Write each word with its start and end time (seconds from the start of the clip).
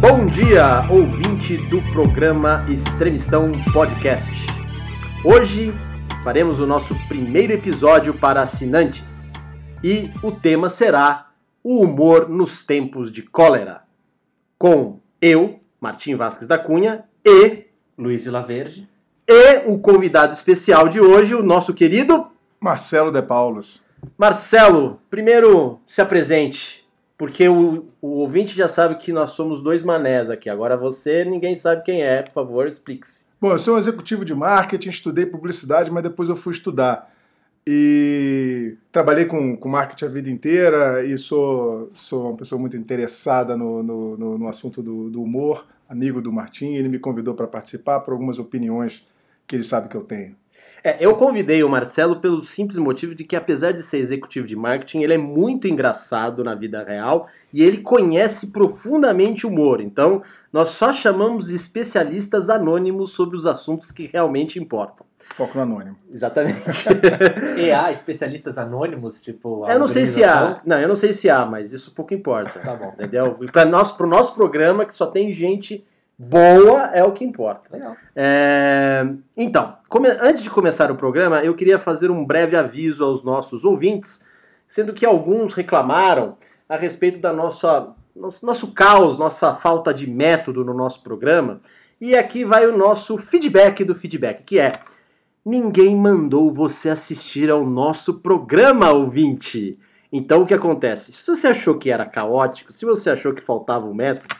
Bom 0.00 0.26
dia, 0.26 0.82
ouvinte 0.90 1.56
do 1.56 1.82
programa 1.92 2.64
Extremistão 2.70 3.52
Podcast. 3.72 4.30
Hoje 5.24 5.74
faremos 6.22 6.60
o 6.60 6.66
nosso 6.66 6.94
primeiro 7.08 7.52
episódio 7.52 8.14
para 8.14 8.42
assinantes 8.42 9.32
e 9.82 10.12
o 10.22 10.30
tema 10.30 10.68
será 10.68 11.30
o 11.62 11.80
humor 11.82 12.28
nos 12.28 12.64
tempos 12.64 13.10
de 13.10 13.22
cólera. 13.22 13.82
Com 14.58 15.00
eu, 15.20 15.58
Martim 15.80 16.14
Vasques 16.14 16.46
da 16.46 16.58
Cunha, 16.58 17.04
e 17.24 17.64
Luiz 17.98 18.24
Vila 18.24 18.42
Verde. 18.42 18.88
E 19.26 19.62
o 19.66 19.78
convidado 19.78 20.32
especial 20.32 20.88
de 20.88 21.00
hoje, 21.00 21.34
o 21.34 21.42
nosso 21.42 21.72
querido 21.72 22.30
Marcelo 22.60 23.10
De 23.10 23.22
Paulos. 23.22 23.82
Marcelo, 24.18 25.00
primeiro 25.08 25.80
se 25.86 26.02
apresente, 26.02 26.83
porque 27.16 27.48
o, 27.48 27.86
o 28.00 28.08
ouvinte 28.18 28.56
já 28.56 28.66
sabe 28.66 28.96
que 28.96 29.12
nós 29.12 29.30
somos 29.30 29.62
dois 29.62 29.84
manés 29.84 30.30
aqui. 30.30 30.50
Agora 30.50 30.76
você, 30.76 31.24
ninguém 31.24 31.54
sabe 31.54 31.82
quem 31.84 32.02
é, 32.02 32.22
por 32.22 32.32
favor, 32.32 32.66
explique-se. 32.66 33.26
Bom, 33.40 33.52
eu 33.52 33.58
sou 33.58 33.76
um 33.76 33.78
executivo 33.78 34.24
de 34.24 34.34
marketing, 34.34 34.88
estudei 34.88 35.26
publicidade, 35.26 35.90
mas 35.90 36.02
depois 36.02 36.28
eu 36.28 36.36
fui 36.36 36.52
estudar. 36.52 37.12
E 37.66 38.76
trabalhei 38.92 39.24
com, 39.24 39.56
com 39.56 39.68
marketing 39.68 40.04
a 40.04 40.08
vida 40.08 40.28
inteira 40.30 41.04
e 41.04 41.16
sou, 41.16 41.90
sou 41.94 42.30
uma 42.30 42.36
pessoa 42.36 42.60
muito 42.60 42.76
interessada 42.76 43.56
no, 43.56 43.82
no, 43.82 44.16
no, 44.16 44.38
no 44.38 44.48
assunto 44.48 44.82
do, 44.82 45.08
do 45.08 45.22
humor, 45.22 45.66
amigo 45.88 46.20
do 46.20 46.32
Martim. 46.32 46.74
Ele 46.74 46.88
me 46.88 46.98
convidou 46.98 47.34
para 47.34 47.46
participar 47.46 48.00
por 48.00 48.12
algumas 48.12 48.38
opiniões 48.38 49.06
que 49.46 49.56
ele 49.56 49.64
sabe 49.64 49.88
que 49.88 49.94
eu 49.94 50.02
tenho. 50.02 50.34
É, 50.82 50.98
eu 51.00 51.16
convidei 51.16 51.64
o 51.64 51.68
Marcelo 51.68 52.16
pelo 52.16 52.42
simples 52.42 52.76
motivo 52.76 53.14
de 53.14 53.24
que, 53.24 53.34
apesar 53.34 53.72
de 53.72 53.82
ser 53.82 53.98
executivo 53.98 54.46
de 54.46 54.54
marketing, 54.54 55.00
ele 55.00 55.14
é 55.14 55.18
muito 55.18 55.66
engraçado 55.66 56.44
na 56.44 56.54
vida 56.54 56.84
real 56.84 57.26
e 57.50 57.62
ele 57.62 57.78
conhece 57.78 58.48
profundamente 58.48 59.46
o 59.46 59.48
humor. 59.48 59.80
Então, 59.80 60.22
nós 60.52 60.68
só 60.68 60.92
chamamos 60.92 61.50
especialistas 61.50 62.50
anônimos 62.50 63.12
sobre 63.12 63.34
os 63.34 63.46
assuntos 63.46 63.90
que 63.90 64.06
realmente 64.06 64.58
importam. 64.58 65.06
Foco 65.36 65.56
no 65.56 65.62
anônimo. 65.62 65.96
Exatamente. 66.12 66.60
E 67.56 67.72
há 67.72 67.90
especialistas 67.92 68.58
anônimos, 68.58 69.22
tipo. 69.22 69.64
a 69.64 69.72
eu 69.72 69.78
não 69.78 69.88
sei 69.88 70.06
se 70.06 70.22
há. 70.22 70.60
Não, 70.64 70.78
eu 70.78 70.86
não 70.86 70.96
sei 70.96 71.12
se 71.12 71.30
há, 71.30 71.46
mas 71.46 71.72
isso 71.72 71.92
pouco 71.92 72.12
importa. 72.12 72.60
Tá 72.60 72.74
bom. 72.74 72.92
Entendeu? 72.94 73.38
E 73.40 73.50
para 73.50 73.68
pro 73.94 74.06
nosso 74.06 74.34
programa, 74.34 74.84
que 74.84 74.92
só 74.92 75.06
tem 75.06 75.34
gente 75.34 75.84
boa, 76.18 76.90
é 76.94 77.02
o 77.04 77.12
que 77.12 77.24
importa. 77.24 77.68
Legal. 77.72 77.96
É, 78.14 79.06
Então, 79.36 79.76
come- 79.88 80.08
antes 80.20 80.42
de 80.42 80.50
começar 80.50 80.90
o 80.90 80.96
programa, 80.96 81.42
eu 81.44 81.54
queria 81.54 81.78
fazer 81.78 82.10
um 82.10 82.24
breve 82.24 82.56
aviso 82.56 83.04
aos 83.04 83.22
nossos 83.24 83.64
ouvintes, 83.64 84.24
sendo 84.66 84.92
que 84.92 85.04
alguns 85.04 85.54
reclamaram 85.54 86.36
a 86.68 86.76
respeito 86.76 87.18
da 87.18 87.32
nossa 87.32 87.88
nosso, 88.14 88.46
nosso 88.46 88.72
caos, 88.72 89.18
nossa 89.18 89.56
falta 89.56 89.92
de 89.92 90.08
método 90.08 90.64
no 90.64 90.72
nosso 90.72 91.02
programa. 91.02 91.60
E 92.00 92.14
aqui 92.14 92.44
vai 92.44 92.64
o 92.64 92.76
nosso 92.76 93.18
feedback 93.18 93.82
do 93.84 93.92
feedback, 93.94 94.44
que 94.44 94.58
é: 94.60 94.72
ninguém 95.44 95.96
mandou 95.96 96.52
você 96.52 96.90
assistir 96.90 97.50
ao 97.50 97.66
nosso 97.66 98.20
programa, 98.20 98.90
ouvinte. 98.92 99.76
Então 100.12 100.42
o 100.42 100.46
que 100.46 100.54
acontece? 100.54 101.12
Se 101.12 101.26
você 101.28 101.48
achou 101.48 101.76
que 101.76 101.90
era 101.90 102.06
caótico, 102.06 102.72
se 102.72 102.84
você 102.84 103.10
achou 103.10 103.34
que 103.34 103.42
faltava 103.42 103.84
um 103.86 103.94
método, 103.94 104.32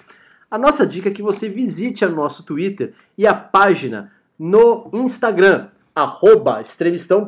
a 0.55 0.59
nossa 0.59 0.87
dica 0.87 1.09
é 1.09 1.13
que 1.13 1.21
você 1.21 1.49
visite 1.49 2.05
o 2.05 2.11
nosso 2.15 2.45
Twitter 2.45 2.95
e 3.19 3.27
a 3.27 3.35
página 3.35 4.13
no 4.39 4.89
Instagram, 4.93 5.67
arroba 5.93 6.63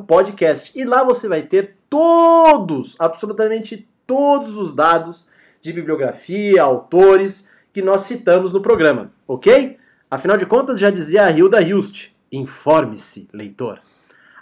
Podcast. 0.07 0.71
E 0.73 0.85
lá 0.85 1.03
você 1.03 1.27
vai 1.27 1.41
ter 1.41 1.75
todos, 1.89 2.95
absolutamente 2.97 3.85
todos 4.05 4.57
os 4.57 4.73
dados 4.73 5.29
de 5.59 5.73
bibliografia, 5.73 6.63
autores 6.63 7.51
que 7.73 7.81
nós 7.81 8.03
citamos 8.03 8.53
no 8.53 8.61
programa, 8.61 9.11
ok? 9.27 9.77
Afinal 10.09 10.37
de 10.37 10.45
contas, 10.45 10.79
já 10.79 10.89
dizia 10.89 11.25
a 11.25 11.29
Hilda 11.29 11.61
Hilst, 11.61 12.11
informe-se, 12.31 13.27
leitor. 13.33 13.81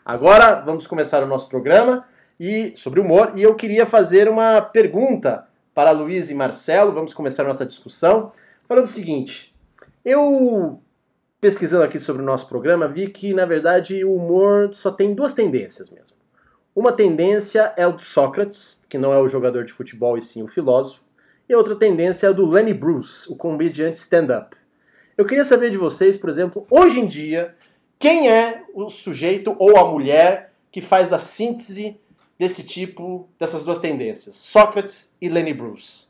Agora 0.05 0.61
vamos 0.63 0.85
começar 0.85 1.23
o 1.23 1.27
nosso 1.27 1.49
programa 1.49 2.05
e 2.39 2.71
sobre 2.75 2.99
humor 2.99 3.31
e 3.33 3.41
eu 3.41 3.55
queria 3.55 3.87
fazer 3.87 4.29
uma 4.29 4.61
pergunta 4.61 5.47
para 5.73 5.89
Luiz 5.89 6.29
e 6.29 6.35
Marcelo. 6.35 6.91
Vamos 6.91 7.15
começar 7.15 7.41
a 7.41 7.47
nossa 7.47 7.65
discussão 7.65 8.31
falando 8.67 8.85
o 8.85 8.89
seguinte: 8.89 9.55
eu 10.03 10.81
pesquisando 11.39 11.83
aqui 11.83 11.99
sobre 11.99 12.21
o 12.21 12.25
nosso 12.25 12.47
programa 12.47 12.87
vi 12.87 13.07
que 13.07 13.33
na 13.33 13.45
verdade 13.45 14.03
o 14.03 14.15
humor 14.15 14.73
só 14.73 14.91
tem 14.91 15.13
duas 15.13 15.33
tendências 15.33 15.89
mesmo. 15.89 16.15
Uma 16.75 16.91
tendência 16.91 17.73
é 17.77 17.87
o 17.87 17.93
de 17.93 18.03
Sócrates, 18.03 18.83
que 18.89 18.97
não 18.97 19.13
é 19.13 19.19
o 19.19 19.29
jogador 19.29 19.63
de 19.63 19.71
futebol 19.71 20.17
e 20.17 20.21
sim 20.21 20.43
o 20.43 20.47
filósofo, 20.47 21.03
e 21.47 21.53
a 21.53 21.57
outra 21.57 21.75
tendência 21.75 22.27
é 22.27 22.29
a 22.29 22.33
do 22.33 22.45
Lenny 22.45 22.73
Bruce, 22.73 23.31
o 23.31 23.37
comediante 23.37 23.97
stand-up. 23.97 24.57
Eu 25.17 25.25
queria 25.25 25.45
saber 25.45 25.71
de 25.71 25.77
vocês, 25.77 26.17
por 26.17 26.29
exemplo, 26.29 26.67
hoje 26.69 26.99
em 26.99 27.07
dia, 27.07 27.55
quem 27.97 28.29
é 28.29 28.63
o 28.73 28.89
sujeito 28.89 29.55
ou 29.57 29.77
a 29.77 29.89
mulher 29.89 30.53
que 30.69 30.81
faz 30.81 31.13
a 31.13 31.19
síntese 31.19 31.97
desse 32.37 32.65
tipo, 32.65 33.29
dessas 33.39 33.63
duas 33.63 33.79
tendências, 33.79 34.35
Sócrates 34.35 35.15
e 35.21 35.29
Lenny 35.29 35.53
Bruce? 35.53 36.04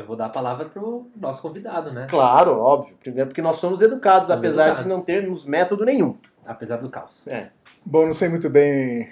Eu 0.00 0.06
vou 0.06 0.16
dar 0.16 0.26
a 0.26 0.30
palavra 0.30 0.64
pro 0.64 1.10
nosso 1.14 1.42
convidado, 1.42 1.92
né? 1.92 2.06
Claro, 2.08 2.52
óbvio. 2.58 2.96
Primeiro 3.02 3.28
porque 3.28 3.42
nós 3.42 3.58
somos 3.58 3.82
educados, 3.82 4.28
Somos 4.28 4.42
apesar 4.42 4.68
educados. 4.68 4.90
de 4.90 4.96
não 4.98 5.04
termos 5.04 5.44
método 5.44 5.84
nenhum. 5.84 6.16
Apesar 6.46 6.78
do 6.78 6.88
caos. 6.88 7.28
É. 7.28 7.50
Bom, 7.84 8.06
não 8.06 8.14
sei 8.14 8.30
muito 8.30 8.48
bem 8.48 9.02
o 9.02 9.06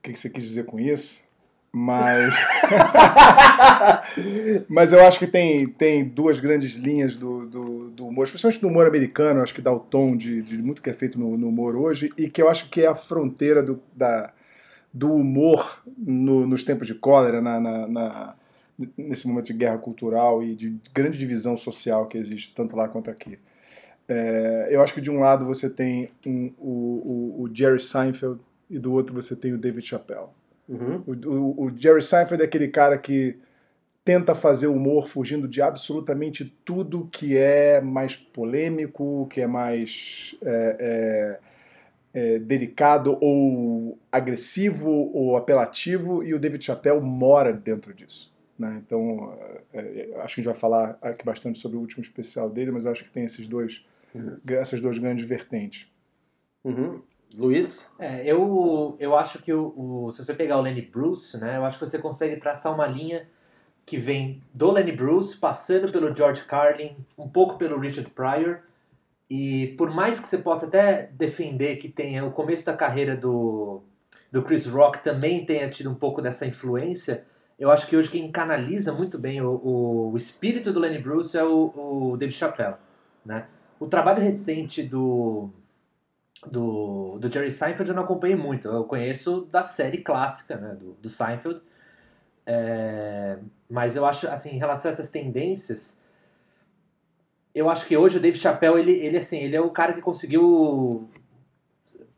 que 0.00 0.12
que 0.12 0.20
você 0.20 0.30
quis 0.30 0.44
dizer 0.44 0.64
com 0.64 0.78
isso, 0.78 1.20
mas. 1.72 2.32
mas 4.68 4.92
eu 4.92 5.04
acho 5.04 5.18
que 5.18 5.26
tem, 5.26 5.66
tem 5.66 6.04
duas 6.04 6.38
grandes 6.38 6.74
linhas 6.74 7.16
do, 7.16 7.44
do, 7.46 7.90
do 7.90 8.06
humor, 8.06 8.26
especialmente 8.26 8.62
no 8.62 8.68
humor 8.68 8.86
americano, 8.86 9.42
acho 9.42 9.52
que 9.54 9.60
dá 9.60 9.72
o 9.72 9.80
tom 9.80 10.16
de, 10.16 10.40
de 10.42 10.56
muito 10.58 10.80
que 10.80 10.90
é 10.90 10.94
feito 10.94 11.18
no, 11.18 11.36
no 11.36 11.48
humor 11.48 11.74
hoje, 11.74 12.12
e 12.16 12.30
que 12.30 12.40
eu 12.40 12.48
acho 12.48 12.68
que 12.70 12.82
é 12.82 12.86
a 12.86 12.94
fronteira 12.94 13.60
do, 13.60 13.82
da, 13.92 14.30
do 14.92 15.12
humor 15.12 15.82
no- 15.96 16.46
nos 16.46 16.62
tempos 16.64 16.86
de 16.86 16.94
cólera, 16.94 17.40
na, 17.40 17.58
na- 17.58 17.86
na- 17.88 18.34
nesse 18.96 19.26
momento 19.26 19.46
de 19.46 19.52
guerra 19.54 19.78
cultural 19.78 20.42
e 20.42 20.54
de 20.54 20.76
grande 20.94 21.18
divisão 21.18 21.56
social 21.56 22.06
que 22.06 22.16
existe, 22.18 22.54
tanto 22.54 22.76
lá 22.76 22.88
quanto 22.88 23.10
aqui. 23.10 23.38
É, 24.08 24.68
eu 24.70 24.80
acho 24.82 24.94
que 24.94 25.00
de 25.00 25.10
um 25.10 25.18
lado 25.20 25.44
você 25.44 25.68
tem 25.68 26.10
um- 26.24 26.50
o, 26.58 26.68
o- 26.68 27.42
o 27.42 27.50
Jerry 27.54 27.80
Seinfeld 27.80 28.40
e 28.70 28.78
do 28.78 28.92
outro 28.92 29.14
você 29.14 29.34
tem 29.36 29.52
o 29.52 29.58
David 29.58 29.86
Chappelle. 29.86 30.28
Uhum. 30.68 31.02
O, 31.06 31.64
o- 31.64 31.72
Jerry 31.76 32.02
Seinfeld 32.02 32.42
é 32.42 32.46
aquele 32.46 32.68
cara 32.68 32.96
que 32.96 33.36
tenta 34.04 34.34
fazer 34.34 34.68
humor 34.68 35.08
fugindo 35.08 35.46
de 35.46 35.60
absolutamente 35.60 36.44
tudo 36.64 37.08
que 37.12 37.36
é 37.36 37.80
mais 37.80 38.16
polêmico, 38.16 39.26
que 39.30 39.40
é 39.42 39.46
mais 39.46 40.34
é, 40.42 41.38
é, 42.14 42.24
é, 42.34 42.38
delicado 42.38 43.18
ou 43.20 43.98
agressivo 44.10 44.90
ou 45.12 45.36
apelativo, 45.36 46.22
e 46.22 46.32
o 46.32 46.38
David 46.38 46.64
Chappelle 46.64 47.00
mora 47.02 47.52
dentro 47.52 47.92
disso. 47.92 48.32
Né? 48.58 48.82
Então, 48.84 49.36
é, 49.72 50.10
é, 50.12 50.20
acho 50.20 50.34
que 50.34 50.40
a 50.40 50.44
gente 50.44 50.52
vai 50.52 50.54
falar 50.54 50.98
aqui 51.00 51.24
bastante 51.24 51.58
sobre 51.58 51.76
o 51.76 51.80
último 51.80 52.02
especial 52.02 52.50
dele, 52.50 52.70
mas 52.70 52.86
acho 52.86 53.04
que 53.04 53.10
tem 53.10 53.24
esses 53.24 53.46
dois, 53.46 53.84
essas 54.46 54.80
duas 54.80 54.98
grandes 54.98 55.26
vertentes. 55.28 55.86
Uhum. 56.64 57.00
Luiz? 57.34 57.88
É, 57.98 58.24
eu, 58.24 58.96
eu 58.98 59.14
acho 59.16 59.38
que 59.40 59.52
o, 59.52 59.72
o- 59.76 60.10
se 60.10 60.24
você 60.24 60.34
pegar 60.34 60.56
o 60.56 60.62
Lenny 60.62 60.82
Bruce, 60.82 61.36
né, 61.38 61.56
eu 61.56 61.64
acho 61.64 61.78
que 61.78 61.86
você 61.86 61.98
consegue 61.98 62.36
traçar 62.36 62.74
uma 62.74 62.86
linha 62.86 63.26
que 63.84 63.96
vem 63.96 64.42
do 64.52 64.70
Lenny 64.70 64.92
Bruce, 64.92 65.36
passando 65.36 65.90
pelo 65.92 66.14
George 66.14 66.44
Carlin, 66.44 66.96
um 67.16 67.28
pouco 67.28 67.56
pelo 67.56 67.78
Richard 67.78 68.10
Pryor, 68.10 68.60
e 69.30 69.74
por 69.78 69.90
mais 69.90 70.18
que 70.18 70.26
você 70.26 70.38
possa 70.38 70.66
até 70.66 71.04
defender 71.12 71.76
que 71.76 71.88
tenha 71.88 72.24
o 72.24 72.30
começo 72.30 72.64
da 72.64 72.74
carreira 72.74 73.14
do, 73.16 73.82
do 74.32 74.42
Chris 74.42 74.66
Rock 74.66 75.02
também 75.02 75.44
tenha 75.44 75.68
tido 75.68 75.90
um 75.90 75.94
pouco 75.94 76.20
dessa 76.22 76.46
influência, 76.46 77.24
eu 77.58 77.70
acho 77.70 77.86
que 77.88 77.96
hoje 77.96 78.10
quem 78.10 78.30
canaliza 78.30 78.92
muito 78.92 79.18
bem 79.18 79.40
o, 79.40 80.10
o, 80.12 80.16
espírito 80.16 80.72
do 80.72 80.78
Lenny 80.78 80.98
Bruce 80.98 81.36
é 81.36 81.42
o, 81.44 82.10
o 82.12 82.16
David 82.16 82.36
Chappelle, 82.36 82.76
né? 83.24 83.46
O 83.80 83.86
trabalho 83.86 84.22
recente 84.22 84.82
do 84.82 85.50
do, 86.46 87.18
do 87.18 87.32
Jerry 87.32 87.50
Seinfeld 87.50 87.90
eu 87.90 87.96
não 87.96 88.04
acompanhei 88.04 88.36
muito. 88.36 88.68
Eu 88.68 88.84
conheço 88.84 89.46
da 89.50 89.64
série 89.64 89.98
clássica 89.98 90.56
né, 90.56 90.74
do, 90.74 90.92
do 90.94 91.08
Seinfeld. 91.08 91.60
É, 92.46 93.38
mas 93.68 93.96
eu 93.96 94.06
acho, 94.06 94.28
assim, 94.28 94.50
em 94.50 94.58
relação 94.58 94.88
a 94.88 94.92
essas 94.92 95.10
tendências, 95.10 95.98
eu 97.52 97.68
acho 97.68 97.86
que 97.86 97.96
hoje 97.96 98.18
o 98.18 98.20
Dave 98.20 98.38
Chappelle, 98.38 98.78
ele, 98.78 98.92
ele, 98.92 99.16
assim, 99.16 99.38
ele 99.38 99.56
é 99.56 99.60
o 99.60 99.70
cara 99.70 99.92
que 99.92 100.00
conseguiu 100.00 101.10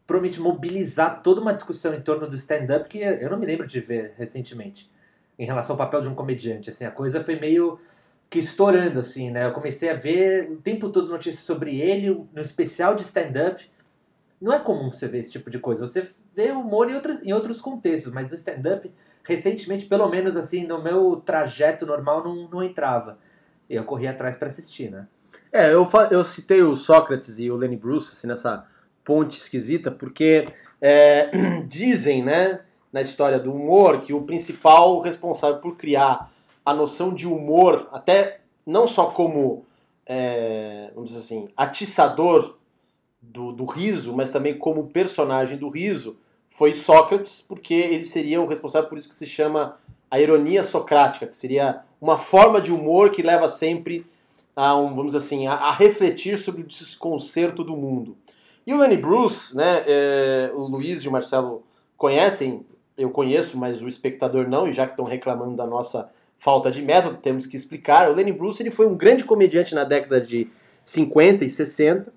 provavelmente 0.07 0.41
mobilizar 0.41 1.23
toda 1.23 1.41
uma 1.41 1.55
discussão 1.55 1.95
em 1.95 2.01
torno 2.01 2.29
do 2.29 2.37
stand-up 2.37 2.89
que 2.89 2.99
eu 2.99 3.31
não 3.31 3.39
me 3.39 3.47
lembro 3.47 3.67
de 3.67 3.81
ver 3.81 4.15
recentemente 4.19 4.91
em 5.41 5.47
relação 5.47 5.73
ao 5.73 5.79
papel 5.79 6.03
de 6.03 6.09
um 6.09 6.15
comediante. 6.15 6.69
Assim, 6.69 6.85
a 6.85 6.91
coisa 6.91 7.19
foi 7.19 7.41
meio 7.41 7.81
que 8.29 8.39
estourando, 8.39 9.01
assim, 9.01 9.31
né? 9.31 9.47
Eu 9.47 9.53
comecei 9.53 9.89
a 9.89 9.95
ver 9.95 10.51
o 10.53 10.57
tempo 10.59 10.91
todo 10.91 11.09
notícias 11.09 11.43
sobre 11.43 11.81
ele, 11.81 12.27
no 12.33 12.43
especial 12.43 12.95
de 12.95 13.01
stand-up, 13.01 13.69
não 14.39 14.53
é 14.53 14.59
comum 14.59 14.93
você 14.93 15.09
ver 15.09 15.19
esse 15.19 15.33
tipo 15.33 15.51
de 15.51 15.59
coisa. 15.59 15.87
Você 15.87 16.07
vê 16.35 16.51
humor 16.53 16.91
em 16.91 16.95
outros, 16.95 17.21
em 17.23 17.33
outros 17.33 17.59
contextos, 17.61 18.13
mas 18.13 18.31
o 18.31 18.35
stand-up, 18.35 18.93
recentemente, 19.25 19.87
pelo 19.87 20.09
menos 20.11 20.37
assim, 20.37 20.67
no 20.67 20.83
meu 20.83 21.17
trajeto 21.17 21.87
normal, 21.87 22.23
não, 22.23 22.49
não 22.49 22.63
entrava. 22.63 23.19
Eu 23.69 23.85
corri 23.85 24.07
atrás 24.07 24.37
para 24.37 24.49
assistir, 24.49 24.91
né? 24.91 25.09
É, 25.51 25.73
eu, 25.73 25.89
eu 26.11 26.23
citei 26.23 26.63
o 26.63 26.77
Sócrates 26.77 27.39
e 27.39 27.51
o 27.51 27.57
Lenny 27.57 27.77
Bruce 27.77 28.13
assim, 28.13 28.27
nessa 28.27 28.67
ponte 29.03 29.39
esquisita, 29.39 29.91
porque 29.91 30.47
é, 30.83 31.31
dizem, 31.67 32.23
né, 32.23 32.61
na 32.93 33.01
história 33.01 33.39
do 33.39 33.53
humor, 33.53 34.01
que 34.01 34.13
o 34.13 34.27
principal 34.27 35.01
responsável 35.01 35.59
por 35.59 35.77
criar 35.77 36.31
a 36.65 36.75
noção 36.75 37.15
de 37.15 37.27
humor, 37.27 37.89
até 37.93 38.41
não 38.67 38.87
só 38.87 39.07
como, 39.07 39.65
é, 40.07 40.91
vamos 40.95 41.11
dizer 41.11 41.23
assim, 41.23 41.49
atiçador 41.57 42.57
do, 43.21 43.53
do 43.53 43.65
riso, 43.65 44.15
mas 44.15 44.31
também 44.31 44.59
como 44.59 44.89
personagem 44.89 45.57
do 45.57 45.69
riso, 45.69 46.17
foi 46.51 46.75
Sócrates, 46.75 47.41
porque 47.41 47.75
ele 47.75 48.05
seria 48.05 48.41
o 48.41 48.47
responsável 48.47 48.89
por 48.89 48.99
isso 48.99 49.09
que 49.09 49.15
se 49.15 49.27
chama 49.27 49.77
a 50.11 50.21
ironia 50.21 50.63
socrática, 50.65 51.27
que 51.27 51.37
seria 51.37 51.83
uma 52.01 52.19
forma 52.19 52.61
de 52.61 52.73
humor 52.73 53.11
que 53.11 53.23
leva 53.23 53.49
sempre 53.49 54.05
a 54.57 54.77
um, 54.77 54.95
vamos 54.95 55.15
assim, 55.15 55.47
a, 55.47 55.55
a 55.55 55.73
refletir 55.73 56.39
sobre 56.39 56.63
o 56.63 56.67
desconcerto 56.67 57.63
do 57.63 57.77
mundo. 57.77 58.17
E 58.67 58.75
o 58.75 58.79
Lenny 58.79 58.97
Bruce, 58.97 59.57
né, 59.57 59.85
é, 59.87 60.53
o 60.55 60.63
Luiz 60.67 61.03
e 61.03 61.09
o 61.09 61.13
Marcelo 61.13 61.63
conhecem, 61.97 62.65
eu 63.03 63.11
conheço, 63.11 63.59
mas 63.59 63.83
o 63.83 63.89
espectador 63.89 64.49
não, 64.49 64.69
e 64.69 64.73
já 64.73 64.87
que 64.87 64.93
estão 64.93 65.05
reclamando 65.05 65.57
da 65.57 65.67
nossa 65.67 66.11
falta 66.39 66.71
de 66.71 66.83
método, 66.83 67.19
temos 67.19 67.47
que 67.47 67.57
explicar. 67.57 68.11
O 68.11 68.15
Lenny 68.15 68.33
Bruce 68.33 68.63
ele 68.63 68.71
foi 68.71 68.87
um 68.87 68.97
grande 68.97 69.25
comediante 69.25 69.75
na 69.75 69.85
década 69.85 70.21
de 70.21 70.49
50 70.85 71.45
e 71.45 71.51
60. 71.51 72.13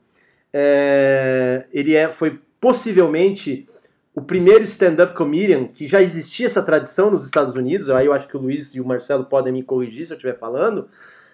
É, 0.51 1.65
ele 1.73 1.95
é, 1.95 2.11
foi 2.11 2.39
possivelmente 2.59 3.67
o 4.15 4.21
primeiro 4.21 4.63
stand-up 4.63 5.13
comedian, 5.15 5.67
que 5.67 5.87
já 5.87 6.01
existia 6.01 6.45
essa 6.45 6.61
tradição 6.61 7.09
nos 7.09 7.25
Estados 7.25 7.55
Unidos, 7.55 7.89
aí 7.89 8.05
eu 8.05 8.13
acho 8.13 8.27
que 8.27 8.37
o 8.37 8.39
Luiz 8.39 8.75
e 8.75 8.79
o 8.81 8.85
Marcelo 8.85 9.25
podem 9.25 9.51
me 9.51 9.63
corrigir 9.63 10.05
se 10.05 10.13
eu 10.13 10.17
estiver 10.17 10.37
falando, 10.37 10.87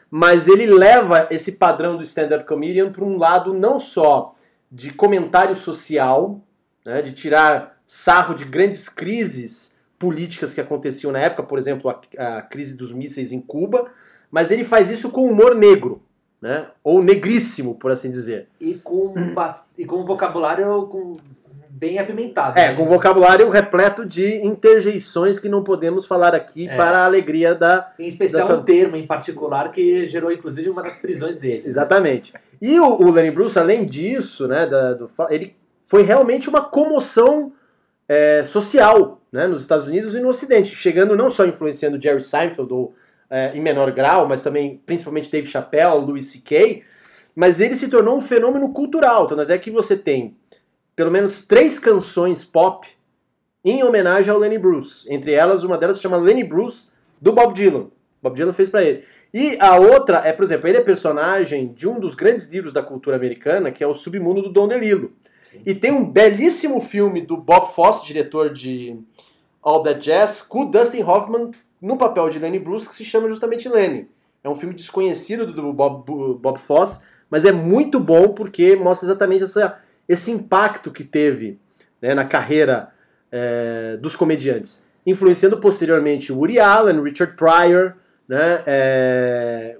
mas 0.10 0.48
ele 0.48 0.66
leva 0.66 1.28
esse 1.30 1.54
padrão 1.54 1.98
do 1.98 2.04
stand-up 2.04 2.46
comedian 2.46 2.92
para 2.92 3.04
um 3.04 3.18
lado 3.18 3.54
não 3.54 3.78
só 3.80 4.34
de 4.72 4.94
comentário 4.94 5.56
social, 5.56 6.42
né, 6.86 7.02
de 7.02 7.12
tirar 7.12 7.79
sarro 7.92 8.36
de 8.36 8.46
grandes 8.46 8.88
crises 8.88 9.76
políticas 9.98 10.54
que 10.54 10.62
aconteciam 10.62 11.12
na 11.12 11.20
época, 11.20 11.42
por 11.42 11.58
exemplo, 11.58 11.90
a, 11.90 12.38
a 12.38 12.42
crise 12.44 12.78
dos 12.78 12.92
mísseis 12.94 13.32
em 13.32 13.42
Cuba, 13.42 13.92
mas 14.30 14.52
ele 14.52 14.64
faz 14.64 14.92
isso 14.92 15.10
com 15.10 15.26
humor 15.26 15.56
negro 15.56 16.02
né? 16.42 16.68
Ou 16.84 17.04
negríssimo, 17.04 17.76
por 17.76 17.92
assim 17.92 18.12
dizer. 18.12 18.48
E 18.60 18.76
com, 18.76 19.14
e 19.78 19.86
com 19.86 20.04
vocabulário 20.04 20.84
com, 20.88 21.18
bem 21.70 22.00
apimentado. 22.00 22.58
É, 22.58 22.70
né? 22.70 22.76
com 22.76 22.86
vocabulário 22.86 23.50
repleto 23.50 24.06
de 24.06 24.46
interjeições 24.46 25.38
que 25.38 25.50
não 25.50 25.64
podemos 25.64 26.06
falar 26.06 26.34
aqui 26.34 26.68
é. 26.68 26.76
para 26.76 27.00
a 27.00 27.06
alegria 27.06 27.54
da. 27.54 27.92
Em 28.00 28.08
especial 28.08 28.48
da 28.48 28.54
sua... 28.54 28.62
um 28.62 28.64
termo 28.64 28.96
em 28.96 29.06
particular 29.06 29.70
que 29.70 30.06
gerou, 30.06 30.32
inclusive, 30.32 30.70
uma 30.70 30.82
das 30.82 30.96
prisões 30.96 31.38
dele. 31.38 31.64
Exatamente. 31.66 32.34
E 32.62 32.80
o, 32.80 33.02
o 33.02 33.12
Lenny 33.12 33.32
Bruce, 33.32 33.60
além 33.60 33.86
disso, 33.86 34.48
né, 34.48 34.66
da, 34.66 34.94
do, 34.94 35.10
ele 35.30 35.56
foi 35.86 36.04
realmente 36.04 36.48
uma 36.48 36.62
comoção 36.62 37.52
é, 38.10 38.44
social 38.44 39.22
né, 39.32 39.46
nos 39.46 39.62
Estados 39.62 39.88
Unidos 39.88 40.16
e 40.16 40.20
no 40.20 40.30
Ocidente, 40.30 40.76
chegando 40.76 41.16
não 41.16 41.30
só 41.30 41.46
influenciando 41.46 42.02
Jerry 42.02 42.24
Seinfeld 42.24 42.74
ou 42.74 42.96
é, 43.30 43.56
em 43.56 43.62
menor 43.62 43.92
grau, 43.92 44.28
mas 44.28 44.42
também 44.42 44.82
principalmente 44.84 45.32
Dave 45.32 45.48
Chappelle, 45.48 46.04
Louis 46.04 46.26
C.K., 46.26 46.84
mas 47.36 47.62
ele 47.62 47.76
se 47.76 47.88
tornou 47.88 48.18
um 48.18 48.22
fenômeno 48.22 48.74
cultural, 48.74 49.28
tanto 49.28 49.42
até 49.42 49.58
que 49.58 49.70
você 49.70 49.96
tem 49.96 50.36
pelo 50.96 51.12
menos 51.12 51.46
três 51.48 51.80
canções 51.80 52.44
pop 52.44 52.86
em 53.64 53.84
homenagem 53.84 54.30
ao 54.30 54.40
Lenny 54.40 54.58
Bruce. 54.58 55.06
Entre 55.14 55.32
elas, 55.32 55.64
uma 55.64 55.78
delas 55.78 55.98
se 55.98 56.02
chama 56.02 56.18
Lenny 56.18 56.44
Bruce, 56.44 56.90
do 57.22 57.32
Bob 57.32 57.54
Dylan. 57.54 57.88
Bob 58.22 58.36
Dylan 58.36 58.52
fez 58.52 58.70
para 58.70 58.84
ele. 58.84 59.06
E 59.34 59.56
a 59.62 59.78
outra 59.78 60.28
é, 60.28 60.34
por 60.34 60.44
exemplo, 60.44 60.68
ele 60.68 60.80
é 60.80 60.82
personagem 60.82 61.72
de 61.72 61.88
um 61.88 62.00
dos 62.00 62.16
grandes 62.16 62.52
livros 62.52 62.74
da 62.74 62.84
cultura 62.84 63.16
americana, 63.16 63.72
que 63.72 63.84
é 63.84 63.88
o 63.88 63.94
Submundo 63.94 64.42
do 64.42 64.52
Dom 64.52 64.68
DeLillo. 64.68 65.14
E 65.66 65.74
tem 65.74 65.92
um 65.92 66.06
belíssimo 66.06 66.82
filme 66.82 67.22
do 67.22 67.38
Bob 67.38 67.74
Fosse, 67.74 68.06
diretor 68.06 68.52
de 68.52 69.00
All 69.62 69.84
That 69.84 70.00
Jazz, 70.00 70.42
com 70.42 70.62
o 70.62 70.72
Dustin 70.72 71.04
Hoffman 71.04 71.52
no 71.82 71.98
papel 71.98 72.30
de 72.30 72.40
Lenny 72.40 72.60
Bruce, 72.60 72.88
que 72.88 72.96
se 72.96 73.06
chama 73.06 73.30
justamente 73.30 73.68
Lenny. 73.70 74.08
É 74.44 74.50
um 74.50 74.56
filme 74.56 74.74
desconhecido 74.74 75.52
do 75.52 75.74
Bob, 75.74 76.06
Bob 76.40 76.60
Fosse, 76.60 77.04
mas 77.30 77.46
é 77.46 77.52
muito 77.52 78.00
bom 78.00 78.30
porque 78.30 78.76
mostra 78.76 79.08
exatamente 79.08 79.44
essa, 79.44 79.80
esse 80.08 80.32
impacto 80.32 80.92
que 80.92 81.04
teve 81.04 81.60
né, 82.02 82.14
na 82.14 82.26
carreira 82.26 82.92
é, 83.32 83.98
dos 83.98 84.16
comediantes, 84.16 84.90
influenciando 85.06 85.58
posteriormente 85.60 86.32
Woody 86.32 86.60
Allen, 86.60 87.04
Richard 87.04 87.36
Pryor, 87.36 87.96
né, 88.28 88.64
é, 88.66 89.78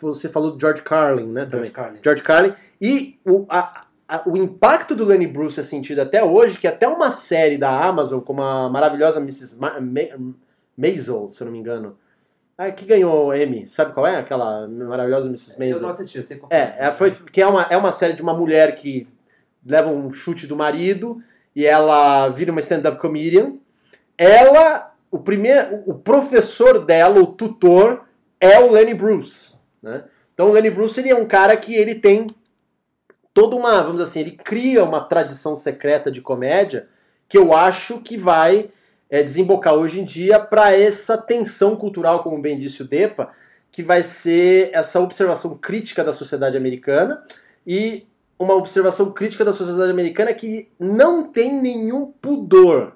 você 0.00 0.28
falou 0.28 0.52
do 0.52 0.60
George 0.60 0.82
Carlin, 0.82 1.26
né, 1.26 1.46
George 1.50 1.70
Carlin. 1.70 1.98
George 2.02 2.22
Carlin, 2.22 2.54
e 2.80 3.18
o, 3.24 3.44
a, 3.48 3.86
a, 4.12 4.22
o 4.28 4.36
impacto 4.36 4.94
do 4.94 5.06
Lenny 5.06 5.26
Bruce 5.26 5.58
é 5.58 5.62
sentido 5.62 6.00
até 6.00 6.22
hoje, 6.22 6.58
que 6.58 6.66
até 6.66 6.86
uma 6.86 7.10
série 7.10 7.56
da 7.56 7.70
Amazon, 7.82 8.20
como 8.20 8.42
a 8.42 8.68
maravilhosa 8.68 9.18
Mrs. 9.18 9.58
Ma 9.58 9.80
Ma 9.80 10.34
Maisel, 10.76 11.30
se 11.30 11.42
eu 11.42 11.46
não 11.46 11.52
me 11.52 11.58
engano. 11.58 11.96
Ah, 12.58 12.70
que 12.70 12.84
ganhou 12.84 13.34
Emmy, 13.34 13.66
sabe 13.66 13.94
qual 13.94 14.06
é? 14.06 14.16
Aquela 14.16 14.68
maravilhosa 14.68 15.28
Mrs. 15.28 15.58
Maisel. 15.58 15.78
Eu 15.78 15.82
não 15.82 15.88
assisti, 15.88 16.18
eu 16.18 16.22
sei 16.22 16.36
qual 16.36 16.52
é. 16.52 16.76
É, 16.78 16.90
foi, 16.90 17.10
que 17.10 17.40
é 17.40 17.46
uma, 17.46 17.62
é 17.62 17.76
uma 17.76 17.90
série 17.90 18.12
de 18.12 18.22
uma 18.22 18.34
mulher 18.34 18.74
que 18.74 19.08
leva 19.64 19.88
um 19.88 20.12
chute 20.12 20.46
do 20.46 20.56
marido 20.56 21.22
e 21.56 21.64
ela 21.64 22.28
vira 22.28 22.52
uma 22.52 22.60
stand-up 22.60 22.98
comedian. 22.98 23.54
Ela, 24.18 24.94
o 25.10 25.18
primeiro, 25.18 25.82
o 25.86 25.94
professor 25.94 26.84
dela, 26.84 27.18
o 27.18 27.28
tutor, 27.28 28.04
é 28.38 28.58
o 28.58 28.72
Lenny 28.72 28.92
Bruce, 28.92 29.54
né? 29.82 30.04
Então 30.34 30.50
o 30.50 30.52
Lenny 30.52 30.70
Bruce 30.70 31.00
ele 31.00 31.10
é 31.10 31.16
um 31.16 31.26
cara 31.26 31.56
que 31.56 31.74
ele 31.74 31.94
tem 31.94 32.26
toda 33.34 33.56
uma, 33.56 33.82
vamos 33.82 34.00
assim, 34.00 34.20
ele 34.20 34.32
cria 34.32 34.84
uma 34.84 35.00
tradição 35.00 35.56
secreta 35.56 36.10
de 36.10 36.20
comédia 36.20 36.88
que 37.28 37.38
eu 37.38 37.54
acho 37.54 38.00
que 38.00 38.16
vai 38.16 38.70
é, 39.08 39.22
desembocar 39.22 39.74
hoje 39.74 40.00
em 40.00 40.04
dia 40.04 40.38
para 40.38 40.76
essa 40.76 41.16
tensão 41.16 41.76
cultural, 41.76 42.22
como 42.22 42.40
bem 42.40 42.58
disse 42.58 42.82
o 42.82 42.86
Depa, 42.86 43.30
que 43.70 43.82
vai 43.82 44.02
ser 44.02 44.70
essa 44.74 45.00
observação 45.00 45.56
crítica 45.56 46.04
da 46.04 46.12
sociedade 46.12 46.56
americana 46.56 47.22
e 47.66 48.06
uma 48.38 48.54
observação 48.54 49.12
crítica 49.12 49.44
da 49.44 49.52
sociedade 49.52 49.90
americana 49.90 50.34
que 50.34 50.68
não 50.78 51.24
tem 51.24 51.54
nenhum 51.54 52.06
pudor. 52.06 52.92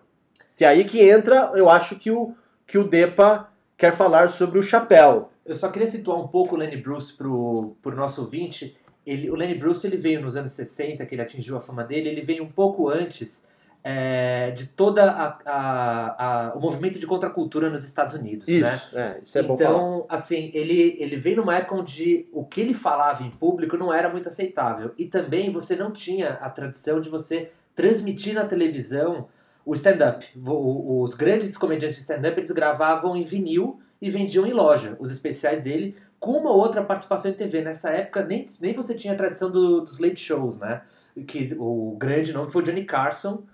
Que 0.54 0.64
é 0.64 0.68
aí 0.68 0.84
que 0.84 1.00
entra, 1.00 1.52
eu 1.54 1.70
acho 1.70 1.98
que 1.98 2.10
o, 2.10 2.34
que 2.66 2.76
o 2.76 2.84
Depa 2.84 3.50
quer 3.76 3.94
falar 3.94 4.28
sobre 4.28 4.58
o 4.58 4.62
chapéu. 4.62 5.28
Eu 5.44 5.54
só 5.54 5.68
queria 5.68 5.86
situar 5.86 6.18
um 6.18 6.28
pouco 6.28 6.54
o 6.54 6.58
Lenny 6.58 6.76
Bruce 6.76 7.12
para 7.12 7.28
o 7.28 7.76
nosso 7.94 8.22
ouvinte. 8.22 8.76
Ele, 9.06 9.30
o 9.30 9.36
Lenny 9.36 9.54
Bruce 9.54 9.86
ele 9.86 9.96
veio 9.96 10.20
nos 10.20 10.36
anos 10.36 10.52
60, 10.52 11.06
que 11.06 11.14
ele 11.14 11.22
atingiu 11.22 11.56
a 11.56 11.60
fama 11.60 11.84
dele, 11.84 12.08
ele 12.08 12.22
veio 12.22 12.42
um 12.42 12.50
pouco 12.50 12.88
antes 12.88 13.44
é, 13.88 14.50
de 14.50 14.66
toda 14.66 15.12
a, 15.12 15.38
a, 15.46 16.48
a, 16.48 16.54
o 16.56 16.60
movimento 16.60 16.98
de 16.98 17.06
contracultura 17.06 17.70
nos 17.70 17.84
Estados 17.84 18.14
Unidos, 18.14 18.48
isso, 18.48 18.60
né? 18.60 18.80
É, 18.92 19.20
isso 19.22 19.38
é 19.38 19.42
então, 19.42 19.72
bom 19.72 20.06
assim, 20.08 20.50
ele, 20.52 20.96
ele 20.98 21.16
veio 21.16 21.36
numa 21.36 21.56
época 21.56 21.76
onde 21.76 22.26
o 22.32 22.44
que 22.44 22.60
ele 22.60 22.74
falava 22.74 23.22
em 23.22 23.30
público 23.30 23.76
não 23.76 23.94
era 23.94 24.08
muito 24.08 24.28
aceitável. 24.28 24.92
E 24.98 25.04
também 25.04 25.50
você 25.50 25.76
não 25.76 25.92
tinha 25.92 26.30
a 26.30 26.50
tradição 26.50 27.00
de 27.00 27.08
você 27.08 27.48
transmitir 27.76 28.34
na 28.34 28.44
televisão 28.44 29.28
o 29.64 29.72
stand-up. 29.74 30.26
Os 30.36 31.14
grandes 31.14 31.56
comediantes 31.56 31.96
de 31.96 32.02
stand-up, 32.02 32.36
eles 32.36 32.50
gravavam 32.50 33.16
em 33.16 33.22
vinil 33.22 33.78
e 34.02 34.10
vendiam 34.10 34.44
em 34.44 34.52
loja 34.52 34.96
os 34.98 35.12
especiais 35.12 35.62
dele, 35.62 35.94
com 36.26 36.32
uma 36.32 36.50
outra 36.50 36.82
participação 36.82 37.30
em 37.30 37.34
TV. 37.34 37.62
Nessa 37.62 37.90
época, 37.90 38.24
nem, 38.24 38.44
nem 38.60 38.72
você 38.72 38.96
tinha 38.96 39.12
a 39.12 39.16
tradição 39.16 39.48
do, 39.48 39.80
dos 39.80 40.00
late 40.00 40.18
shows, 40.18 40.58
né? 40.58 40.82
Que 41.24 41.54
o 41.56 41.94
grande 41.96 42.32
nome 42.32 42.50
foi 42.50 42.64
Johnny 42.64 42.84
Carson, 42.84 43.44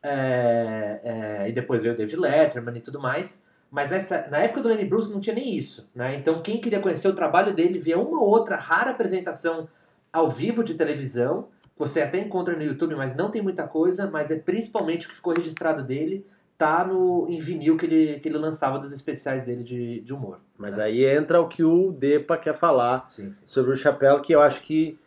é, 0.00 1.00
é, 1.02 1.48
e 1.48 1.52
depois 1.52 1.82
veio 1.82 1.92
o 1.92 1.98
David 1.98 2.16
Letterman 2.16 2.76
e 2.76 2.80
tudo 2.80 3.00
mais. 3.00 3.42
Mas 3.68 3.90
nessa, 3.90 4.28
na 4.30 4.38
época 4.38 4.62
do 4.62 4.68
Lenny 4.68 4.84
Bruce 4.84 5.10
não 5.10 5.18
tinha 5.18 5.34
nem 5.34 5.56
isso. 5.56 5.90
Né? 5.92 6.14
Então 6.14 6.40
quem 6.40 6.60
queria 6.60 6.78
conhecer 6.78 7.08
o 7.08 7.14
trabalho 7.14 7.52
dele 7.52 7.80
via 7.80 7.98
uma 7.98 8.20
ou 8.20 8.28
outra 8.28 8.56
rara 8.56 8.92
apresentação 8.92 9.68
ao 10.12 10.30
vivo 10.30 10.62
de 10.62 10.74
televisão. 10.74 11.48
Você 11.76 12.00
até 12.00 12.18
encontra 12.18 12.54
no 12.56 12.62
YouTube, 12.62 12.94
mas 12.94 13.14
não 13.14 13.30
tem 13.30 13.42
muita 13.42 13.66
coisa. 13.66 14.08
Mas 14.08 14.30
é 14.30 14.36
principalmente 14.36 15.06
o 15.06 15.08
que 15.08 15.16
ficou 15.16 15.32
registrado 15.32 15.82
dele 15.82 16.24
tá 16.60 16.84
no, 16.84 17.26
em 17.28 17.38
vinil 17.38 17.76
que 17.76 17.86
ele, 17.86 18.20
que 18.20 18.28
ele 18.28 18.38
lançava 18.38 18.78
dos 18.78 18.92
especiais 18.92 19.44
dele 19.44 19.62
de, 19.62 20.00
de 20.00 20.12
humor. 20.14 20.40
Mas 20.58 20.76
né? 20.76 20.84
aí 20.84 21.04
entra 21.04 21.40
o 21.40 21.48
que 21.48 21.64
o 21.64 21.92
Depa 21.92 22.36
quer 22.36 22.56
falar 22.56 23.06
sim, 23.08 23.30
sim. 23.32 23.42
sobre 23.46 23.72
o 23.72 23.76
chapéu, 23.76 24.20
que 24.20 24.32
eu 24.32 24.40
acho 24.40 24.62
que 24.62 24.98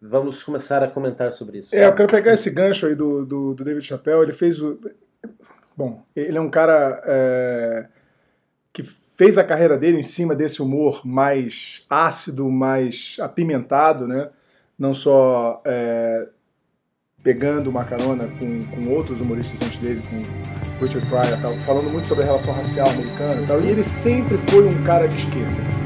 Vamos 0.00 0.44
começar 0.44 0.82
a 0.82 0.88
comentar 0.88 1.32
sobre 1.32 1.58
isso. 1.58 1.74
É, 1.74 1.86
eu 1.86 1.94
quero 1.94 2.08
pegar 2.08 2.32
esse 2.32 2.50
gancho 2.50 2.86
aí 2.86 2.94
do, 2.94 3.26
do, 3.26 3.54
do 3.54 3.64
David 3.64 3.84
Chappelle. 3.84 4.22
Ele 4.22 4.32
fez 4.32 4.62
o. 4.62 4.78
Bom, 5.76 6.04
ele 6.14 6.38
é 6.38 6.40
um 6.40 6.50
cara 6.50 7.02
é, 7.04 7.86
que 8.72 8.84
fez 8.84 9.36
a 9.38 9.44
carreira 9.44 9.76
dele 9.76 9.98
em 9.98 10.04
cima 10.04 10.36
desse 10.36 10.62
humor 10.62 11.04
mais 11.04 11.84
ácido, 11.90 12.48
mais 12.48 13.16
apimentado, 13.20 14.06
né? 14.06 14.30
Não 14.78 14.94
só 14.94 15.60
é, 15.64 16.28
pegando 17.22 17.68
uma 17.68 17.84
carona 17.84 18.28
com, 18.38 18.66
com 18.66 18.92
outros 18.92 19.20
humoristas 19.20 19.60
antes 19.60 19.80
dele, 19.80 20.00
com 20.00 20.57
Richard 20.80 21.06
Pryor, 21.06 21.54
falando 21.66 21.90
muito 21.90 22.08
sobre 22.08 22.24
a 22.24 22.26
relação 22.26 22.54
racial 22.54 22.88
americana 22.88 23.42
e 23.42 23.46
tal, 23.46 23.60
e 23.60 23.68
ele 23.68 23.84
sempre 23.84 24.38
foi 24.48 24.66
um 24.66 24.82
cara 24.84 25.08
de 25.08 25.16
esquerda. 25.16 25.77